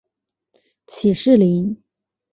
[0.87, 1.79] 起士林。